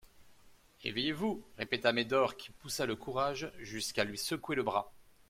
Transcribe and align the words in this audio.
Éveillez-vous, 0.83 1.43
répéta 1.59 1.93
Médor 1.93 2.35
qui 2.35 2.49
poussa 2.49 2.87
le 2.87 2.95
courage 2.95 3.51
jusqu'à 3.59 4.03
lui 4.03 4.17
secouer 4.17 4.55
le 4.55 4.63
bras. 4.63 4.91